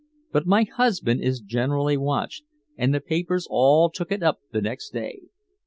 But 0.31 0.47
my 0.47 0.63
husband 0.63 1.23
is 1.23 1.41
generally 1.41 1.95
watched, 1.95 2.43
and 2.75 2.91
the 2.91 3.01
papers 3.01 3.45
all 3.47 3.91
took 3.91 4.11
it 4.11 4.23
up 4.23 4.39
the 4.51 4.59
next 4.59 4.89
day. 4.93 5.27